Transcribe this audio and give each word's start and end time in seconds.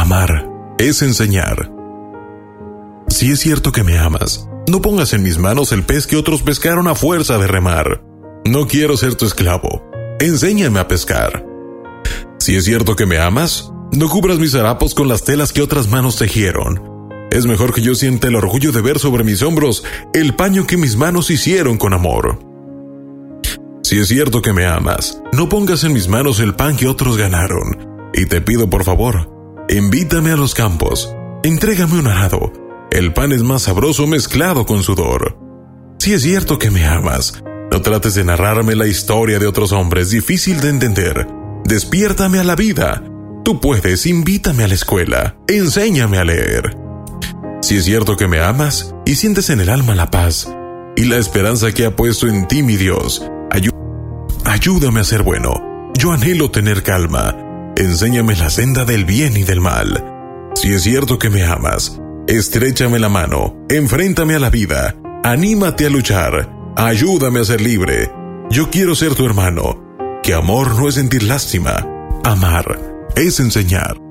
Amar 0.00 0.50
es 0.76 1.02
enseñar. 1.02 1.70
Si 3.06 3.30
es 3.30 3.38
cierto 3.38 3.70
que 3.70 3.84
me 3.84 3.96
amas, 3.96 4.48
no 4.68 4.82
pongas 4.82 5.12
en 5.12 5.22
mis 5.22 5.38
manos 5.38 5.70
el 5.70 5.84
pez 5.84 6.08
que 6.08 6.16
otros 6.16 6.42
pescaron 6.42 6.88
a 6.88 6.96
fuerza 6.96 7.38
de 7.38 7.46
remar. 7.46 8.02
No 8.44 8.66
quiero 8.66 8.96
ser 8.96 9.14
tu 9.14 9.24
esclavo. 9.24 9.88
Enséñame 10.18 10.80
a 10.80 10.88
pescar. 10.88 11.46
Si 12.40 12.56
es 12.56 12.64
cierto 12.64 12.96
que 12.96 13.06
me 13.06 13.18
amas, 13.18 13.70
no 13.92 14.08
cubras 14.08 14.40
mis 14.40 14.56
harapos 14.56 14.96
con 14.96 15.06
las 15.06 15.22
telas 15.22 15.52
que 15.52 15.62
otras 15.62 15.88
manos 15.88 16.16
tejieron. 16.16 16.82
Es 17.30 17.46
mejor 17.46 17.72
que 17.72 17.80
yo 17.80 17.94
sienta 17.94 18.26
el 18.26 18.34
orgullo 18.34 18.72
de 18.72 18.82
ver 18.82 18.98
sobre 18.98 19.22
mis 19.22 19.42
hombros 19.42 19.84
el 20.12 20.34
paño 20.34 20.66
que 20.66 20.76
mis 20.76 20.96
manos 20.96 21.30
hicieron 21.30 21.78
con 21.78 21.94
amor. 21.94 22.40
Si 23.84 24.00
es 24.00 24.08
cierto 24.08 24.42
que 24.42 24.52
me 24.52 24.66
amas, 24.66 25.22
no 25.32 25.48
pongas 25.48 25.84
en 25.84 25.92
mis 25.92 26.08
manos 26.08 26.40
el 26.40 26.56
pan 26.56 26.76
que 26.76 26.88
otros 26.88 27.16
ganaron. 27.16 28.10
Y 28.12 28.26
te 28.26 28.40
pido 28.40 28.68
por 28.68 28.82
favor, 28.82 29.33
invítame 29.68 30.30
a 30.30 30.36
los 30.36 30.54
campos, 30.54 31.14
entrégame 31.42 31.98
un 31.98 32.06
arado. 32.06 32.52
El 32.90 33.12
pan 33.12 33.32
es 33.32 33.42
más 33.42 33.62
sabroso 33.62 34.06
mezclado 34.06 34.66
con 34.66 34.82
sudor. 34.82 35.38
Si 35.98 36.12
es 36.12 36.22
cierto 36.22 36.58
que 36.58 36.70
me 36.70 36.86
amas, 36.86 37.42
no 37.72 37.80
trates 37.80 38.14
de 38.14 38.24
narrarme 38.24 38.76
la 38.76 38.86
historia 38.86 39.38
de 39.38 39.46
otros 39.46 39.72
hombres 39.72 40.10
difícil 40.10 40.60
de 40.60 40.68
entender. 40.68 41.26
Despiértame 41.64 42.38
a 42.38 42.44
la 42.44 42.56
vida. 42.56 43.02
Tú 43.44 43.60
puedes, 43.60 44.06
invítame 44.06 44.64
a 44.64 44.68
la 44.68 44.74
escuela, 44.74 45.36
enséñame 45.48 46.18
a 46.18 46.24
leer. 46.24 46.76
Si 47.62 47.76
es 47.76 47.84
cierto 47.84 48.16
que 48.16 48.28
me 48.28 48.40
amas 48.40 48.94
y 49.06 49.16
sientes 49.16 49.50
en 49.50 49.60
el 49.60 49.70
alma 49.70 49.94
la 49.94 50.10
paz 50.10 50.48
y 50.96 51.04
la 51.04 51.16
esperanza 51.16 51.72
que 51.72 51.86
ha 51.86 51.96
puesto 51.96 52.28
en 52.28 52.46
ti 52.46 52.62
mi 52.62 52.76
Dios, 52.76 53.28
ayúdame 54.44 55.00
a 55.00 55.04
ser 55.04 55.22
bueno. 55.22 55.90
Yo 55.98 56.12
anhelo 56.12 56.50
tener 56.50 56.82
calma. 56.82 57.43
Enséñame 57.76 58.36
la 58.36 58.50
senda 58.50 58.84
del 58.84 59.04
bien 59.04 59.36
y 59.36 59.42
del 59.42 59.60
mal. 59.60 60.04
Si 60.54 60.72
es 60.72 60.82
cierto 60.82 61.18
que 61.18 61.28
me 61.28 61.44
amas, 61.44 62.00
estrechame 62.28 63.00
la 63.00 63.08
mano, 63.08 63.66
enfréntame 63.68 64.34
a 64.34 64.38
la 64.38 64.50
vida, 64.50 64.94
anímate 65.24 65.86
a 65.86 65.90
luchar, 65.90 66.50
ayúdame 66.76 67.40
a 67.40 67.44
ser 67.44 67.60
libre. 67.60 68.12
Yo 68.50 68.70
quiero 68.70 68.94
ser 68.94 69.14
tu 69.14 69.26
hermano. 69.26 69.82
Que 70.22 70.34
amor 70.34 70.78
no 70.78 70.88
es 70.88 70.94
sentir 70.94 71.24
lástima, 71.24 71.84
amar 72.22 72.80
es 73.16 73.40
enseñar. 73.40 74.03